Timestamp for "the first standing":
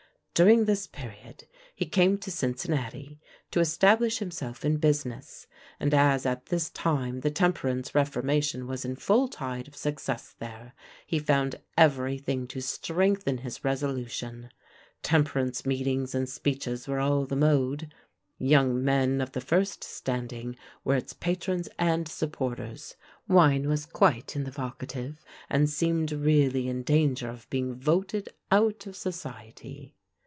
19.33-20.55